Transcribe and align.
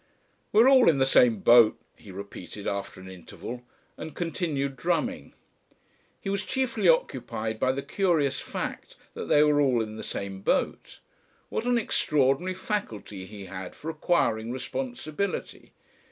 "We're 0.51 0.67
all 0.67 0.89
in 0.89 0.97
the 0.97 1.05
same 1.05 1.41
boat," 1.41 1.79
he 1.95 2.11
repeated 2.11 2.65
after 2.65 2.99
an 2.99 3.07
interval, 3.07 3.61
and 3.99 4.15
continued 4.15 4.75
drumming. 4.75 5.35
He 6.19 6.27
was 6.27 6.43
chiefly 6.43 6.89
occupied 6.89 7.59
by 7.59 7.71
the 7.73 7.83
curious 7.83 8.39
fact 8.39 8.95
that 9.13 9.25
they 9.29 9.43
were 9.43 9.61
all 9.61 9.79
in 9.79 9.97
the 9.97 10.03
same 10.03 10.41
boat. 10.41 11.01
What 11.49 11.65
an 11.65 11.77
extraordinary 11.77 12.55
faculty 12.55 13.27
he 13.27 13.45
had 13.45 13.75
for 13.75 13.91
acquiring 13.91 14.49
responsibility! 14.51 15.71